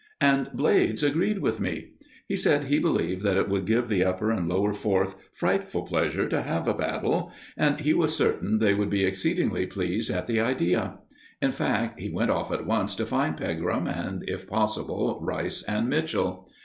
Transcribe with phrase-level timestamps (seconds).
[0.19, 1.91] And Blades agreed with me.
[2.27, 6.27] He said he believed that it would give the Upper and Lower Fourth frightful pleasure
[6.27, 10.39] to have a battle, and he was certain they would be exceedingly pleased at the
[10.39, 10.97] idea.
[11.39, 15.87] In fact, he went off at once to find Pegram and, if possible, Rice and
[15.87, 16.49] Mitchell.